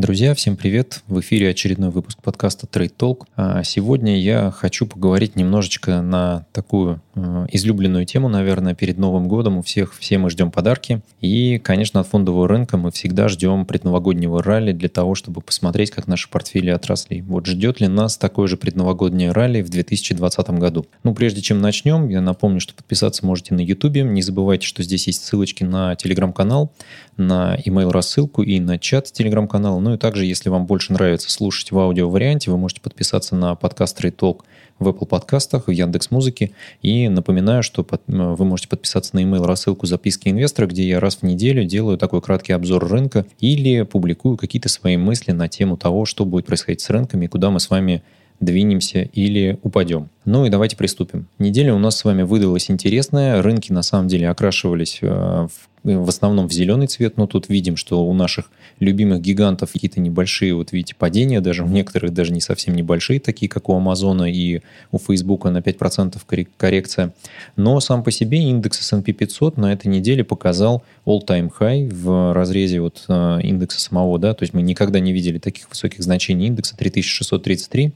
[0.00, 1.02] Друзья, всем привет!
[1.08, 3.26] В эфире очередной выпуск подкаста Trade Talk.
[3.34, 7.02] А сегодня я хочу поговорить немножечко на такую
[7.50, 9.58] излюбленную тему, наверное, перед Новым годом.
[9.58, 11.00] У всех все мы ждем подарки.
[11.20, 16.06] И, конечно, от фондового рынка мы всегда ждем предновогоднего ралли для того, чтобы посмотреть, как
[16.06, 17.22] наши портфели отросли.
[17.22, 20.86] Вот ждет ли нас такое же предновогоднее ралли в 2020 году?
[21.02, 23.96] Ну, прежде чем начнем, я напомню, что подписаться можете на YouTube.
[23.96, 26.72] Не забывайте, что здесь есть ссылочки на телеграм-канал,
[27.16, 29.80] на email рассылку и на чат телеграм-канала.
[29.80, 34.00] Ну и также, если вам больше нравится слушать в аудио-варианте, вы можете подписаться на подкаст
[34.00, 34.40] Trade Talk
[34.78, 36.52] в Apple подкастах, в Яндекс Музыке.
[36.82, 41.16] И напоминаю, что под, вы можете подписаться на email рассылку записки инвестора, где я раз
[41.16, 46.04] в неделю делаю такой краткий обзор рынка или публикую какие-то свои мысли на тему того,
[46.04, 48.02] что будет происходить с рынками куда мы с вами
[48.40, 50.08] двинемся или упадем.
[50.30, 51.26] Ну и давайте приступим.
[51.38, 53.40] Неделя у нас с вами выдалась интересная.
[53.40, 57.76] Рынки на самом деле окрашивались э, в в основном в зеленый цвет, но тут видим,
[57.76, 58.50] что у наших
[58.80, 63.48] любимых гигантов какие-то небольшие, вот видите, падения, даже у некоторых даже не совсем небольшие, такие
[63.48, 64.60] как у Амазона и
[64.92, 67.12] у Фейсбука на 5% коррекция.
[67.56, 72.80] Но сам по себе индекс S&P 500 на этой неделе показал all-time high в разрезе
[72.80, 76.76] вот э, индекса самого, да, то есть мы никогда не видели таких высоких значений индекса
[76.76, 77.92] 3633,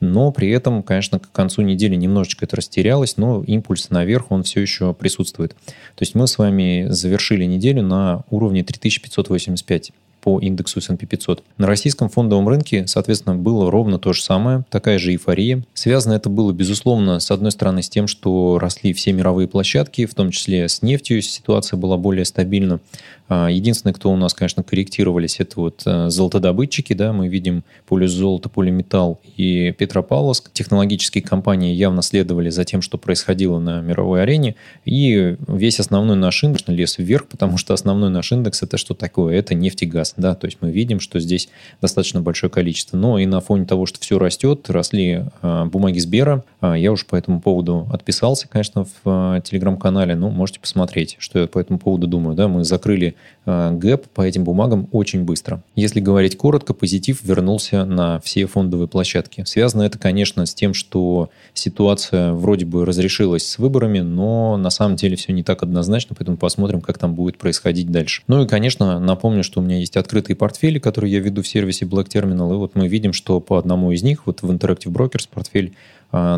[0.00, 4.60] но при этом, конечно, к концу недели немножечко это растерялось, но импульс наверх, он все
[4.60, 5.52] еще присутствует.
[5.52, 9.92] То есть мы с вами завершили неделю на уровне 3585
[10.24, 11.44] по индексу S&P 500.
[11.58, 15.62] На российском фондовом рынке, соответственно, было ровно то же самое, такая же эйфория.
[15.74, 20.14] Связано это было, безусловно, с одной стороны с тем, что росли все мировые площадки, в
[20.14, 22.80] том числе с нефтью ситуация была более стабильна.
[23.28, 28.10] А, единственное, кто у нас, конечно, корректировались, это вот э, золотодобытчики, да, мы видим полюс
[28.10, 30.52] золота, полиметалл и Петропавловск.
[30.52, 36.44] Технологические компании явно следовали за тем, что происходило на мировой арене, и весь основной наш
[36.44, 39.36] индекс лез вверх, потому что основной наш индекс это что такое?
[39.38, 41.48] Это нефть и газ, да, то есть мы видим, что здесь
[41.80, 42.98] достаточно большое количество.
[42.98, 47.06] Но и на фоне того, что все растет, росли э, бумаги Сбера, э, я уж
[47.06, 52.06] по этому поводу отписался, конечно, в телеграм-канале, ну, можете посмотреть, что я по этому поводу
[52.06, 53.13] думаю, да, мы закрыли
[53.46, 55.62] Э, гэп по этим бумагам очень быстро.
[55.76, 59.44] Если говорить коротко, позитив вернулся на все фондовые площадки.
[59.46, 64.96] Связано это, конечно, с тем, что ситуация вроде бы разрешилась с выборами, но на самом
[64.96, 68.22] деле все не так однозначно, поэтому посмотрим, как там будет происходить дальше.
[68.28, 71.84] Ну и, конечно, напомню, что у меня есть открытые портфели, которые я веду в сервисе
[71.84, 75.28] Black Terminal, и вот мы видим, что по одному из них, вот в Interactive Brokers
[75.32, 75.74] портфель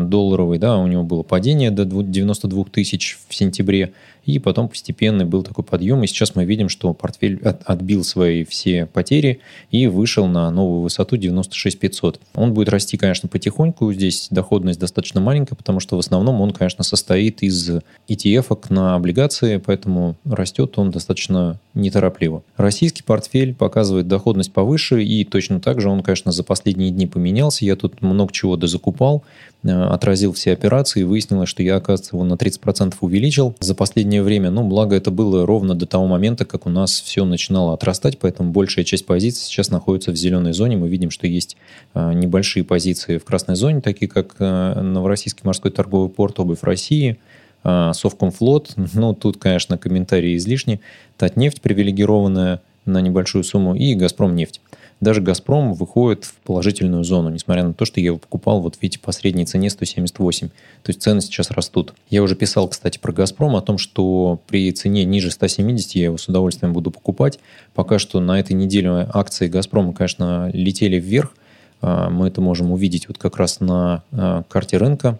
[0.01, 3.93] долларовый, да, у него было падение до 92 тысяч в сентябре,
[4.27, 8.85] и потом постепенный был такой подъем, и сейчас мы видим, что портфель отбил свои все
[8.85, 9.39] потери
[9.71, 12.19] и вышел на новую высоту 96 500.
[12.35, 16.83] Он будет расти, конечно, потихоньку, здесь доходность достаточно маленькая, потому что в основном он, конечно,
[16.83, 17.71] состоит из
[18.09, 22.43] ETF на облигации, поэтому растет он достаточно неторопливо.
[22.57, 27.63] Российский портфель показывает доходность повыше, и точно так же он, конечно, за последние дни поменялся.
[27.63, 29.23] Я тут много чего дозакупал,
[29.63, 34.23] э, отразил все операции, и выяснилось, что я, оказывается, его на 30% увеличил за последнее
[34.23, 34.49] время.
[34.51, 38.51] Ну, благо это было ровно до того момента, как у нас все начинало отрастать, поэтому
[38.51, 40.77] большая часть позиций сейчас находится в зеленой зоне.
[40.77, 41.57] Мы видим, что есть
[41.93, 47.17] э, небольшие позиции в красной зоне, такие как э, Новороссийский морской торговый порт, обувь России–
[47.63, 50.79] Совкомфлот, ну, тут, конечно, комментарии излишни.
[51.17, 54.61] Татнефть привилегированная на небольшую сумму и Газпром нефть.
[54.99, 58.99] Даже Газпром выходит в положительную зону, несмотря на то, что я его покупал, вот видите,
[58.99, 60.49] по средней цене 178.
[60.49, 60.53] То
[60.87, 61.93] есть цены сейчас растут.
[62.09, 66.17] Я уже писал, кстати, про Газпром, о том, что при цене ниже 170 я его
[66.17, 67.39] с удовольствием буду покупать.
[67.75, 71.33] Пока что на этой неделе акции Газпрома, конечно, летели вверх.
[71.81, 75.19] А, мы это можем увидеть вот как раз на а, карте рынка.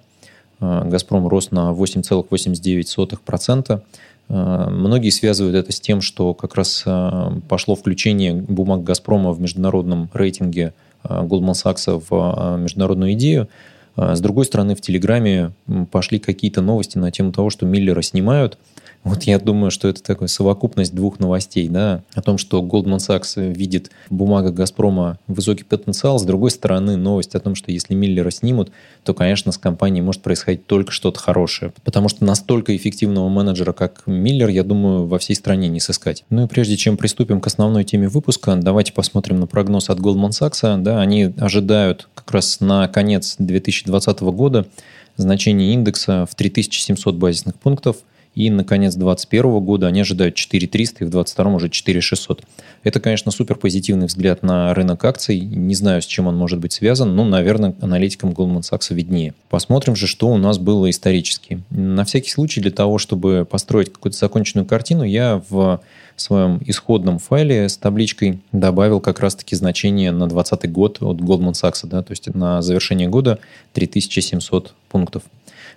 [0.59, 3.81] А, «Газпром» рос на 8,89%.
[4.29, 9.39] А, многие связывают это с тем, что как раз а, пошло включение бумаг «Газпрома» в
[9.39, 10.73] международном рейтинге
[11.03, 13.47] Goldman Sachs в международную идею.
[13.97, 15.51] С другой стороны, в Телеграме
[15.91, 18.57] пошли какие-то новости на тему того, что Миллера снимают–
[19.07, 23.53] вот я думаю, что это такая совокупность двух новостей, да, о том, что Goldman Sachs
[23.53, 28.29] видит в бумагах «Газпрома» высокий потенциал, с другой стороны, новость о том, что если Миллера
[28.31, 28.71] снимут,
[29.03, 34.03] то, конечно, с компанией может происходить только что-то хорошее, потому что настолько эффективного менеджера, как
[34.05, 36.25] Миллер, я думаю, во всей стране не сыскать.
[36.29, 40.31] Ну и прежде чем приступим к основной теме выпуска, давайте посмотрим на прогноз от Goldman
[40.31, 40.81] Sachs.
[40.81, 43.86] Да, они ожидают как раз на конец 2020
[44.31, 44.67] года.
[45.15, 47.97] Значение индекса в 3700 базисных пунктов–
[48.37, 52.43] и на конец 2021 года они ожидают 4300 и в 2022 уже 4600.
[52.83, 55.39] Это, конечно, супер позитивный взгляд на рынок акций.
[55.39, 59.33] Не знаю, с чем он может быть связан, но, наверное, аналитикам Goldman Sachs виднее.
[59.49, 61.63] Посмотрим же, что у нас было исторически.
[61.71, 65.81] На всякий случай, для того, чтобы построить какую-то законченную картину, я в
[66.15, 71.87] своем исходном файле с табличкой добавил как раз-таки значение на 2020 год от Goldman Sachs,
[71.87, 73.39] да, то есть на завершение года
[73.73, 75.23] 3700 пунктов.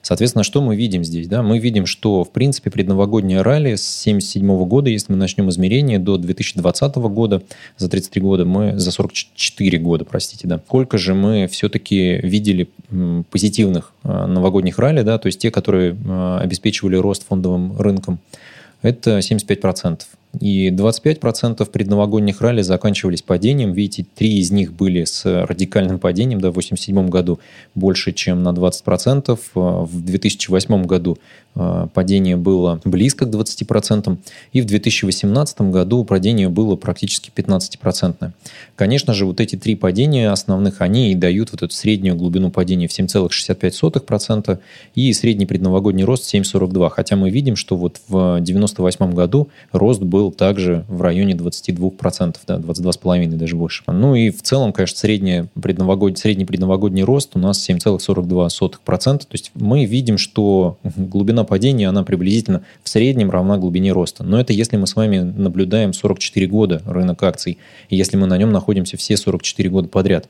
[0.03, 1.29] Соответственно, что мы видим здесь?
[1.29, 1.43] Да?
[1.43, 6.17] Мы видим, что, в принципе, предновогоднее ралли с 1977 года, если мы начнем измерение, до
[6.17, 7.43] 2020 года,
[7.77, 12.69] за 33 года, мы, за 44 года, простите, да, сколько же мы все-таки видели
[13.31, 18.19] позитивных а, новогодних ралли, да, то есть те, которые а, обеспечивали рост фондовым рынком,
[18.83, 20.01] это 75%.
[20.39, 23.73] И 25% предновогодних ралли заканчивались падением.
[23.73, 26.41] Видите, три из них были с радикальным падением.
[26.41, 27.41] Да, в 1987 году
[27.75, 29.39] больше, чем на 20%.
[29.55, 31.19] В 2008 году
[31.55, 34.17] падение было близко к 20%.
[34.53, 38.31] И в 2018 году падение было практически 15%.
[38.77, 42.87] Конечно же, вот эти три падения основных, они и дают вот эту среднюю глубину падения
[42.89, 44.59] в 7,65%
[44.95, 46.89] и средний предновогодний рост 7,42%.
[46.91, 52.37] Хотя мы видим, что вот в 1998 году рост был был также в районе 22%,
[52.47, 53.83] да, 22,5% даже больше.
[53.87, 59.19] Ну и в целом, конечно, средний предновогодний, средний предновогодний рост у нас 7,42%.
[59.19, 64.25] То есть мы видим, что глубина падения, она приблизительно в среднем равна глубине роста.
[64.25, 67.59] Но это если мы с вами наблюдаем 44 года рынок акций,
[67.89, 70.29] если мы на нем находимся все 44 года подряд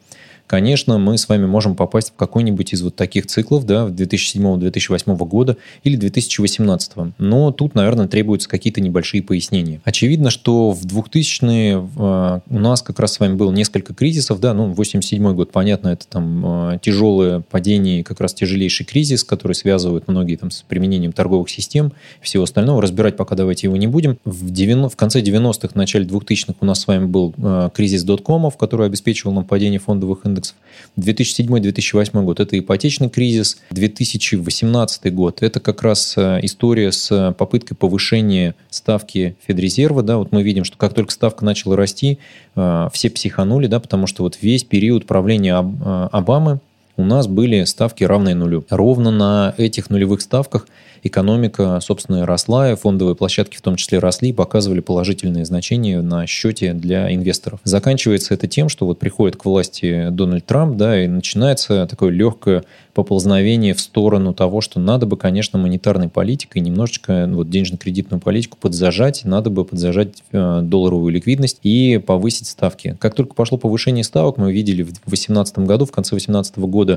[0.51, 5.57] конечно, мы с вами можем попасть в какой-нибудь из вот таких циклов, да, 2007-2008 года
[5.85, 6.93] или 2018.
[7.19, 9.81] Но тут, наверное, требуются какие-то небольшие пояснения.
[9.85, 14.53] Очевидно, что в 2000-е э, у нас как раз с вами было несколько кризисов, да,
[14.53, 20.09] ну, 87 год, понятно, это там э, тяжелое падение, как раз тяжелейший кризис, который связывают
[20.09, 22.83] многие там с применением торговых систем, всего остального.
[22.83, 24.19] Разбирать пока давайте его не будем.
[24.25, 28.57] В, 90, в конце 90-х, начале 2000-х у нас с вами был э, кризис доткомов,
[28.57, 30.57] который обеспечивал нам падение фондовых индексов индексов.
[30.97, 33.59] 2007-2008 год– это ипотечный кризис.
[33.71, 40.03] 2018 год– это как раз э, история с попыткой повышения ставки Федрезерва.
[40.03, 42.19] Да, вот мы видим, что как только ставка начала расти,
[42.57, 46.61] э, все психанули, да, потому что вот весь период правления э, Обамы
[47.01, 48.65] у нас были ставки равные нулю.
[48.69, 50.67] Ровно на этих нулевых ставках
[51.03, 56.73] экономика, собственно, росла, и фондовые площадки в том числе росли, показывали положительные значения на счете
[56.73, 57.61] для инвесторов.
[57.65, 62.65] Заканчивается это тем, что вот приходит к власти Дональд Трамп, да, и начинается такое легкое
[62.93, 69.25] поползновение в сторону того, что надо бы, конечно, монетарной политикой немножечко вот денежно-кредитную политику подзажать,
[69.25, 72.97] надо бы подзажать э, долларовую ликвидность и повысить ставки.
[73.01, 76.90] Как только пошло повышение ставок, мы видели в 2018 году, в конце 2018 года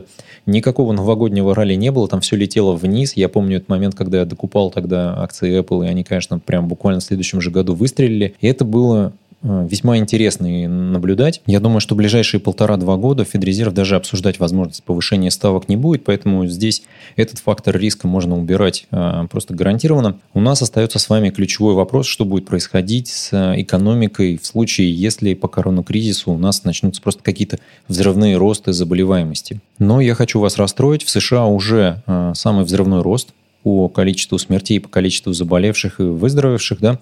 [0.45, 3.13] никакого новогоднего ралли не было, там все летело вниз.
[3.15, 6.99] Я помню этот момент, когда я докупал тогда акции Apple, и они, конечно, прям буквально
[6.99, 8.35] в следующем же году выстрелили.
[8.41, 9.13] И это было
[9.43, 11.41] весьма интересно наблюдать.
[11.45, 16.03] Я думаю, что в ближайшие полтора-два года Федрезерв даже обсуждать возможность повышения ставок не будет,
[16.03, 16.83] поэтому здесь
[17.15, 20.17] этот фактор риска можно убирать э, просто гарантированно.
[20.33, 25.33] У нас остается с вами ключевой вопрос, что будет происходить с экономикой в случае, если
[25.33, 29.59] по коронакризису у нас начнутся просто какие-то взрывные росты заболеваемости.
[29.79, 33.29] Но я хочу вас расстроить, в США уже э, самый взрывной рост
[33.63, 36.99] по количеству смертей, по количеству заболевших и выздоровевших, да,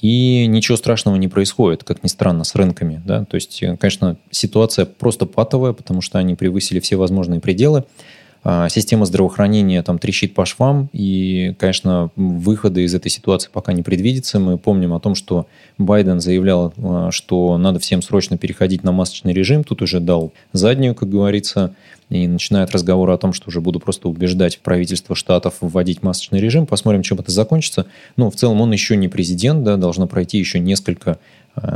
[0.00, 3.02] и ничего страшного не происходит, как ни странно, с рынками.
[3.04, 3.24] Да?
[3.24, 7.84] То есть, конечно, ситуация просто патовая, потому что они превысили все возможные пределы.
[8.44, 13.82] А, система здравоохранения там трещит по швам, и, конечно, выхода из этой ситуации пока не
[13.82, 14.40] предвидится.
[14.40, 15.46] Мы помним о том, что
[15.78, 19.62] Байден заявлял, а, что надо всем срочно переходить на масочный режим.
[19.62, 21.74] Тут уже дал заднюю, как говорится,
[22.10, 26.66] и начинает разговор о том, что уже буду просто убеждать правительство штатов вводить масочный режим.
[26.66, 27.86] Посмотрим, чем это закончится.
[28.16, 31.18] Ну, в целом, он еще не президент, да, должно пройти еще несколько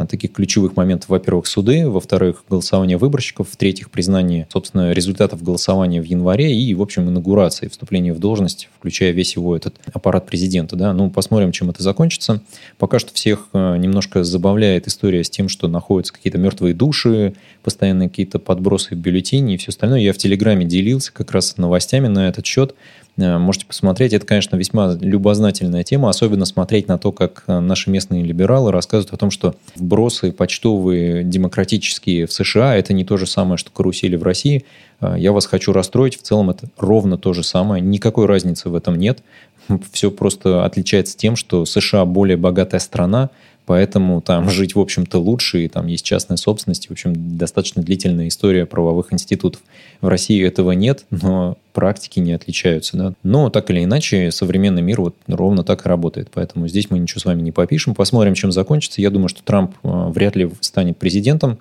[0.08, 1.10] таких ключевых моментов.
[1.10, 7.08] Во-первых, суды, во-вторых, голосование выборщиков, в-третьих, признание, собственно, результатов голосования в январе и, в общем,
[7.08, 10.76] инаугурации, вступление в должность, включая весь его этот аппарат президента.
[10.76, 10.92] Да?
[10.92, 12.40] Ну, посмотрим, чем это закончится.
[12.78, 18.08] Пока что всех э, немножко забавляет история с тем, что находятся какие-то мертвые души, постоянные
[18.08, 20.00] какие-то подбросы в бюллетени и все остальное.
[20.00, 22.74] Я в Телеграме делился как раз новостями на этот счет.
[23.18, 24.12] Э, можете посмотреть.
[24.12, 29.12] Это, конечно, весьма любознательная тема, особенно смотреть на то, как э, наши местные либералы рассказывают
[29.14, 34.16] о том, что вбросы почтовые демократические в США– это не то же самое, что карусели
[34.16, 34.64] в России.
[35.00, 36.18] Э, я вас хочу расстроить.
[36.18, 37.82] В целом это ровно то же самое.
[37.82, 39.22] Никакой разницы в этом нет.
[39.92, 43.30] Все просто отличается тем, что США более богатая страна,
[43.66, 48.28] Поэтому там жить, в общем-то, лучше, и там есть частная собственность, в общем, достаточно длительная
[48.28, 49.60] история правовых институтов.
[50.00, 52.96] В России этого нет, но практики не отличаются.
[52.96, 53.12] Да?
[53.22, 56.28] Но так или иначе, современный мир вот ровно так и работает.
[56.32, 57.94] Поэтому здесь мы ничего с вами не попишем.
[57.94, 59.02] Посмотрим, чем закончится.
[59.02, 61.58] Я думаю, что Трамп э, вряд ли станет президентом.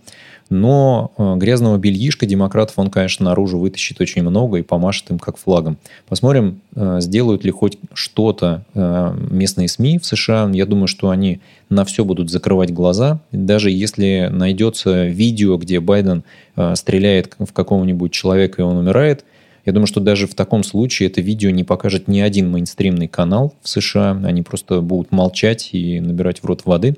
[0.50, 5.38] Но э, грязного бельишка демократов он, конечно, наружу вытащит очень много и помашет им как
[5.38, 5.78] флагом.
[6.08, 10.50] Посмотрим, э, сделают ли хоть что-то э, местные СМИ в США.
[10.54, 13.20] Я думаю, что они на все будут закрывать глаза.
[13.32, 16.24] Даже если найдется видео, где Байден
[16.76, 19.26] стреляет в какого-нибудь человека и он умирает,
[19.66, 23.56] я думаю, что даже в таком случае это видео не покажет ни один мейнстримный канал
[23.62, 24.12] в США.
[24.24, 26.96] Они просто будут молчать и набирать в рот воды.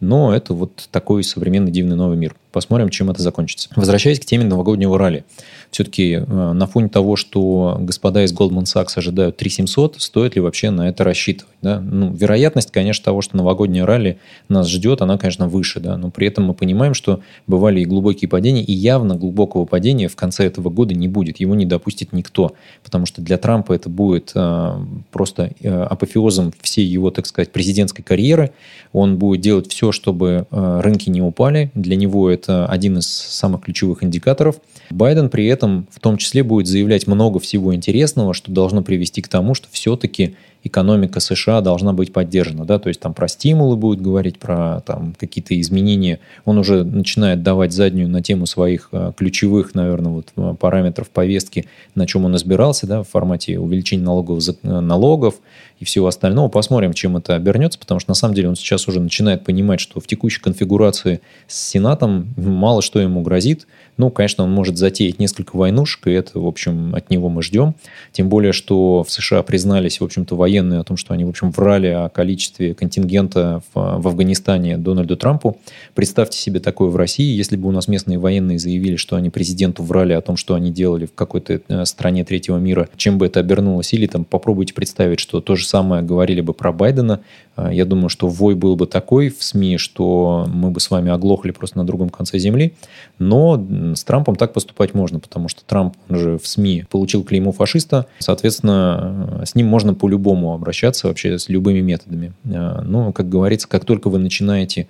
[0.00, 2.34] Но это вот такой современный дивный новый мир.
[2.56, 3.68] Посмотрим, чем это закончится.
[3.76, 5.26] Возвращаясь к теме новогоднего ралли.
[5.70, 10.70] Все-таки э, на фоне того, что господа из Goldman Sachs ожидают 3700, стоит ли вообще
[10.70, 11.52] на это рассчитывать?
[11.60, 11.80] Да?
[11.80, 15.80] Ну, вероятность, конечно, того, что новогоднее ралли нас ждет, она, конечно, выше.
[15.80, 15.98] Да?
[15.98, 20.16] Но при этом мы понимаем, что бывали и глубокие падения, и явно глубокого падения в
[20.16, 21.40] конце этого года не будет.
[21.40, 22.52] Его не допустит никто.
[22.82, 24.78] Потому что для Трампа это будет э,
[25.12, 28.52] просто э, апофеозом всей его, так сказать, президентской карьеры.
[28.94, 31.70] Он будет делать все, чтобы э, рынки не упали.
[31.74, 34.56] Для него это это один из самых ключевых индикаторов.
[34.90, 39.28] Байден при этом в том числе будет заявлять много всего интересного, что должно привести к
[39.28, 42.64] тому, что все-таки экономика США должна быть поддержана.
[42.64, 42.78] Да?
[42.78, 46.18] То есть там про стимулы будет говорить, про там, какие-то изменения.
[46.44, 51.66] Он уже начинает давать заднюю на тему своих э, ключевых, наверное, вот, э, параметров повестки,
[51.94, 55.36] на чем он избирался да, в формате увеличения налогов, э, налогов
[55.78, 56.48] и всего остального.
[56.48, 60.00] Посмотрим, чем это обернется, потому что на самом деле он сейчас уже начинает понимать, что
[60.00, 63.66] в текущей конфигурации с Сенатом мало что ему грозит.
[63.96, 67.74] Ну, конечно, он может затеять несколько войнушек, и это, в общем, от него мы ждем.
[68.12, 71.50] Тем более, что в США признались, в общем-то, военные о том, что они, в общем,
[71.50, 75.58] врали о количестве контингента в, в Афганистане Дональду Трампу.
[75.94, 79.82] Представьте себе такое в России, если бы у нас местные военные заявили, что они президенту
[79.82, 83.40] врали о том, что они делали в какой-то э, стране третьего мира, чем бы это
[83.40, 87.20] обернулось, или там попробуйте представить, что то же самое говорили бы про Байдена.
[87.56, 91.10] Э, я думаю, что вой был бы такой в СМИ, что мы бы с вами
[91.10, 92.74] оглохли просто на другом конце земли.
[93.18, 98.06] Но с Трампом так поступать можно, потому что Трамп же в СМИ получил клеймо фашиста.
[98.18, 102.32] Соответственно, с ним можно по-любому обращаться вообще с любыми методами.
[102.44, 104.88] А, но, как говорится, как только вы начинаете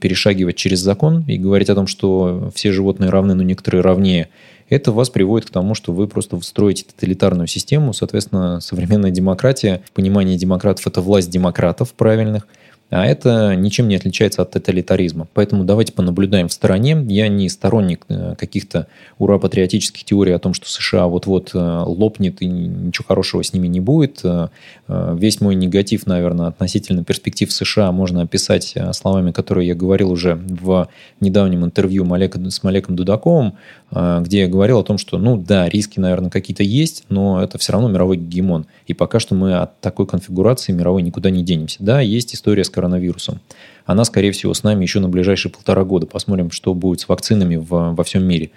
[0.00, 4.28] перешагивать через закон и говорить о том, что все животные равны, но некоторые равнее,
[4.72, 7.92] это вас приводит к тому, что вы просто строите тоталитарную систему.
[7.92, 12.46] Соответственно, современная демократия, в понимании демократов, это власть демократов правильных–
[12.92, 15.26] а это ничем не отличается от тоталитаризма.
[15.32, 17.02] Поэтому давайте понаблюдаем в стороне.
[17.08, 18.86] Я не сторонник э, каких-то
[19.18, 23.80] ура-патриотических теорий о том, что США вот-вот э, лопнет и ничего хорошего с ними не
[23.80, 24.20] будет.
[24.24, 24.48] Э,
[24.88, 30.86] весь мой негатив, наверное, относительно перспектив США можно описать словами, которые я говорил уже в
[31.18, 33.54] недавнем интервью с Малеком Дудаковым,
[33.92, 37.72] где я говорил о том, что, ну да, риски, наверное, какие-то есть, но это все
[37.72, 38.66] равно мировой гегемон.
[38.86, 41.76] И пока что мы от такой конфигурации мировой никуда не денемся.
[41.80, 43.40] Да, есть история с коронавирусом.
[43.84, 46.06] Она, скорее всего, с нами еще на ближайшие полтора года.
[46.06, 48.50] Посмотрим, что будет с вакцинами в, во всем мире.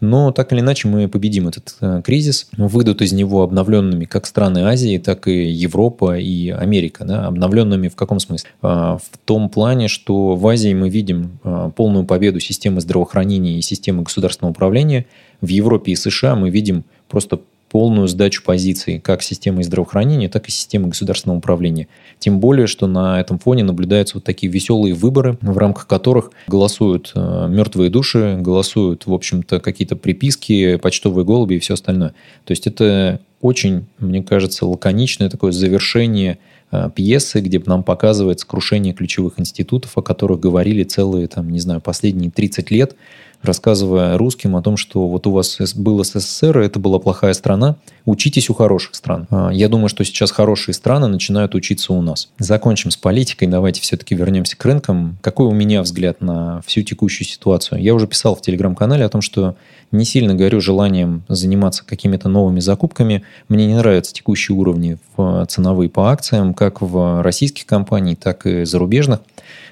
[0.00, 4.64] Но так или иначе мы победим этот э, кризис, выйдут из него обновленными как страны
[4.64, 7.04] Азии, так и Европа и Америка.
[7.04, 7.26] Да?
[7.26, 8.48] Обновленными в каком смысле?
[8.62, 13.62] А, в том плане, что в Азии мы видим а, полную победу системы здравоохранения и
[13.62, 15.06] системы государственного управления.
[15.40, 20.50] В Европе и США мы видим просто полную сдачу позиций как системы здравоохранения, так и
[20.50, 21.86] системы государственного управления.
[22.18, 27.12] Тем более, что на этом фоне наблюдаются вот такие веселые выборы, в рамках которых голосуют
[27.14, 32.10] э, мертвые души, голосуют, в общем-то, какие-то приписки, почтовые голуби и все остальное.
[32.44, 36.38] То есть это очень, мне кажется, лаконичное такое завершение
[36.72, 41.80] э, пьесы, где нам показывается крушение ключевых институтов, о которых говорили целые, там, не знаю,
[41.80, 42.96] последние 30 лет,
[43.42, 48.50] рассказывая русским о том, что вот у вас был СССР, это была плохая страна, учитесь
[48.50, 49.26] у хороших стран.
[49.30, 52.28] А, я думаю, что сейчас хорошие страны начинают учиться у нас.
[52.38, 55.18] Закончим с политикой, давайте все-таки вернемся к рынкам.
[55.22, 57.80] Какой у меня взгляд на всю текущую ситуацию?
[57.80, 59.56] Я уже писал в телеграм-канале о том, что
[59.92, 63.24] не сильно горю желанием заниматься какими-то новыми закупками.
[63.48, 68.64] Мне не нравятся текущие уровни в ценовые по акциям, как в российских компаниях, так и
[68.64, 69.20] зарубежных.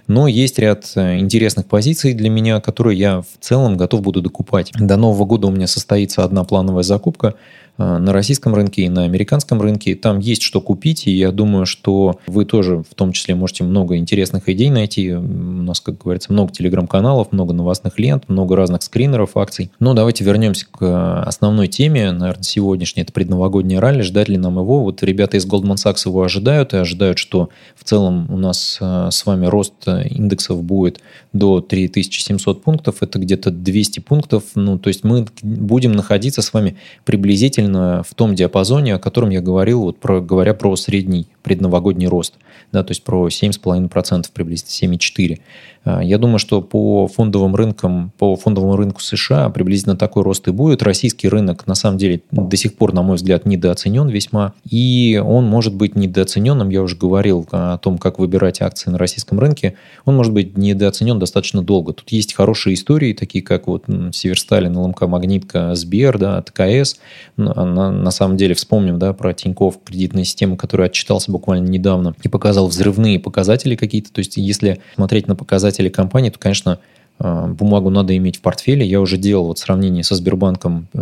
[0.09, 4.73] Но есть ряд э, интересных позиций для меня, которые я в целом готов буду докупать.
[4.75, 7.35] До Нового года у меня состоится одна плановая закупка–
[7.79, 9.95] на российском рынке и на американском рынке.
[9.95, 13.97] Там есть что купить, и я думаю, что вы тоже в том числе можете много
[13.97, 15.15] интересных идей найти.
[15.15, 19.71] У нас, как говорится, много телеграм-каналов, много новостных лент, много разных скринеров акций.
[19.79, 23.03] Но давайте вернемся к основной теме, наверное, сегодняшней.
[23.03, 24.03] Это предновогодний ралли.
[24.03, 24.83] Ждать ли нам его?
[24.83, 29.09] Вот ребята из Goldman Sachs его ожидают и ожидают, что в целом у нас э,
[29.13, 31.01] с вами рост индексов будет
[31.33, 33.03] до 3700 пунктов.
[33.03, 34.43] Это где-то 200 пунктов.
[34.57, 39.31] Ну, то есть мы будем находиться с вами приблизительно приблизительно в том диапазоне, о котором
[39.31, 42.35] я говорил, вот про, говоря про средний предновогодний рост,
[42.73, 45.41] да, то есть про 7,5% приблизительно, 7,4%.
[45.89, 50.51] А, я думаю, что по фондовым рынкам, по фондовому рынку США приблизительно такой рост и
[50.51, 50.83] будет.
[50.83, 54.53] Российский рынок, на самом деле, до сих пор, на мой взгляд, недооценен весьма.
[54.69, 59.39] И он может быть недооцененным, я уже говорил о том, как выбирать акции на российском
[59.39, 61.95] рынке, он может быть недооценен достаточно долго.
[61.95, 66.99] Тут есть хорошие истории, такие как вот Северсталин, ЛМК Магнитка, Сбер, да, ТКС.
[67.37, 72.29] На, на самом деле, вспомним да, про Тиньков, кредитная система, которая отчитался буквально недавно и
[72.29, 74.13] показал взрывные показатели какие-то.
[74.13, 76.81] То есть, если смотреть на показатели компании, то, конечно,
[77.21, 78.85] э, бумагу надо иметь в портфеле.
[78.85, 80.99] Я уже делал вот сравнение со Сбербанком э,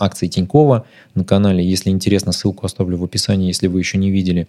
[0.00, 1.64] акций Тинькова на канале.
[1.64, 4.48] Если интересно, ссылку оставлю в описании, если вы еще не видели.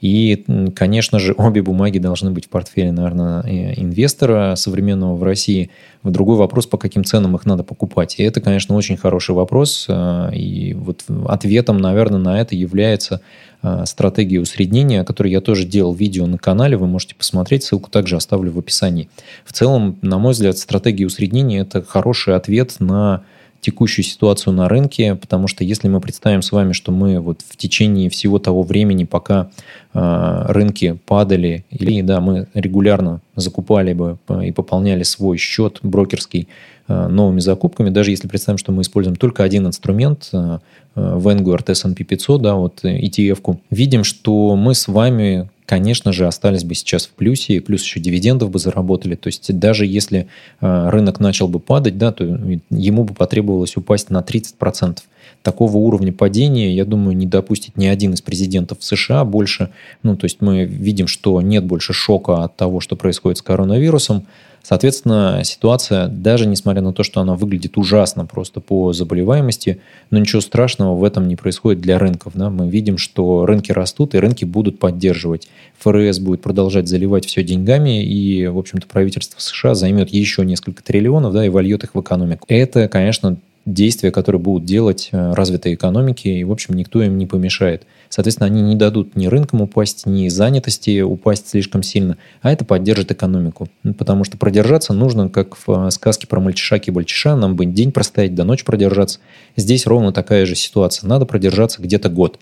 [0.00, 3.42] И, конечно же, обе бумаги должны быть в портфеле, наверное,
[3.76, 5.70] инвестора современного в России.
[6.02, 8.16] Другой вопрос, по каким ценам их надо покупать.
[8.18, 9.86] И это, конечно, очень хороший вопрос.
[9.88, 13.20] Э, и вот ответом, наверное, на это является
[13.62, 16.76] э, стратегия усреднения, о которой я тоже делал видео на канале.
[16.76, 19.08] Вы можете посмотреть, ссылку также оставлю в описании.
[19.44, 23.22] В целом, на мой взгляд, стратегия усреднения– это хороший ответ на
[23.66, 27.56] текущую ситуацию на рынке, потому что если мы представим с вами, что мы вот в
[27.56, 29.50] течение всего того времени, пока
[29.92, 36.46] э, рынки падали, или да, мы регулярно закупали бы и пополняли свой счет брокерский
[36.86, 40.58] э, новыми закупками, даже если представим, что мы используем только один инструмент, э,
[40.94, 46.74] Vanguard S&P 500, да, вот ETF-ку, видим, что мы с вами конечно же, остались бы
[46.74, 49.16] сейчас в плюсе, и плюс еще дивидендов бы заработали.
[49.16, 50.28] То есть даже если
[50.60, 52.24] э, рынок начал бы падать, да, то
[52.70, 54.98] ему бы потребовалось упасть на 30%.
[55.46, 59.70] Такого уровня падения, я думаю, не допустит ни один из президентов США больше.
[60.02, 64.26] Ну, то есть мы видим, что нет больше шока от того, что происходит с коронавирусом.
[64.64, 69.78] Соответственно, ситуация, даже несмотря на то, что она выглядит ужасно просто по заболеваемости,
[70.10, 72.32] но ничего страшного в этом не происходит для рынков.
[72.34, 72.50] Да?
[72.50, 75.46] Мы видим, что рынки растут, и рынки будут поддерживать.
[75.78, 81.32] ФРС будет продолжать заливать все деньгами, и, в общем-то, правительство США займет еще несколько триллионов
[81.32, 82.44] да, и вольет их в экономику.
[82.48, 83.36] Это, конечно,
[83.66, 87.84] действия, которые будут делать э, развитые экономики, и, в общем, никто им не помешает.
[88.08, 93.10] Соответственно, они не дадут ни рынкам упасть, ни занятости упасть слишком сильно, а это поддержит
[93.10, 93.68] экономику.
[93.98, 97.90] Потому что продержаться нужно, как в э, сказке про мальчиша и бальчиша, нам бы день
[97.90, 99.18] простоять, до ночи продержаться.
[99.56, 101.08] Здесь ровно такая же ситуация.
[101.08, 102.38] Надо продержаться где-то год.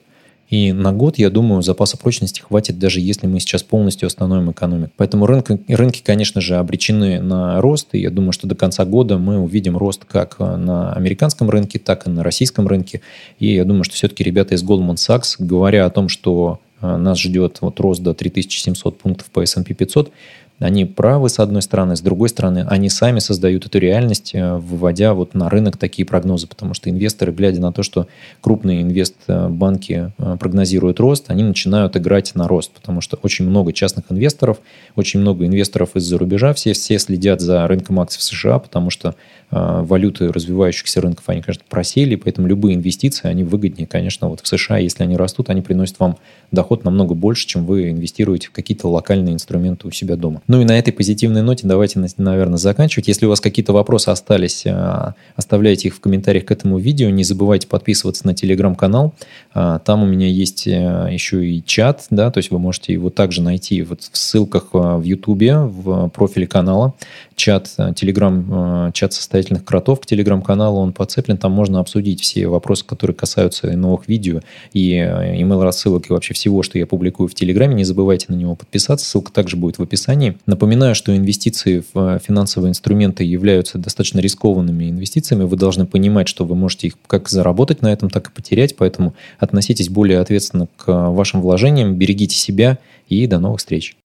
[0.51, 4.93] И на год, я думаю, запаса прочности хватит, даже если мы сейчас полностью остановим экономику.
[4.97, 7.89] Поэтому рынки, рынки, конечно же, обречены на рост.
[7.93, 12.07] И я думаю, что до конца года мы увидим рост как на американском рынке, так
[12.07, 13.01] и на российском рынке.
[13.39, 17.19] И я думаю, что все-таки ребята из Goldman Sachs, говоря о том, что э, нас
[17.19, 20.13] ждет вот рост до 3700 пунктов по S&P 500,
[20.61, 25.13] они правы, с одной стороны, с другой стороны, они сами создают эту реальность, э, выводя
[25.13, 28.07] вот на рынок такие прогнозы, потому что инвесторы, глядя на то, что
[28.41, 34.05] крупные инвестбанки э, прогнозируют рост, они начинают играть на рост, потому что очень много частных
[34.11, 34.59] инвесторов,
[34.95, 39.17] очень много инвесторов из-за рубежа, все, все следят за рынком акций в США, потому что
[39.51, 44.47] э, валюты развивающихся рынков, они, конечно, просели, поэтому любые инвестиции, они выгоднее, конечно, вот в
[44.47, 46.17] США, если они растут, они приносят вам
[46.53, 50.43] доход намного больше, чем вы инвестируете в какие-то локальные инструменты у себя дома.
[50.47, 53.09] Ну и на этой позитивной ноте давайте, наверное, заканчивать.
[53.09, 57.09] Если у вас какие-то вопросы остались, а, оставляйте их в комментариях к этому видео.
[57.11, 59.15] Не забывайте подписываться на телеграм-канал.
[59.55, 63.11] А, там у меня есть э, еще и чат, да, то есть вы можете его
[63.11, 66.95] также найти вот в ссылках а, в Ютубе, в профиле канала.
[67.37, 71.37] Чат, телеграм, чат состоятельных кротов к телеграм-каналу, он подцеплен.
[71.37, 74.41] Там можно обсудить все вопросы, которые касаются новых видео
[74.73, 77.75] и email рассылок и вообще всего, что я публикую в телеграме.
[77.75, 79.07] Не забывайте на него подписаться.
[79.07, 80.37] Ссылка также будет в описании.
[80.47, 85.45] Напоминаю, что инвестиции в э, финансовые инструменты являются достаточно рискованными инвестициями.
[85.45, 88.77] Вы должны понимать, что вы можете их как заработать на этом, так и потерять.
[88.77, 93.97] Поэтому относитесь более ответственно к вашим вложениям, берегите себя и до новых встреч.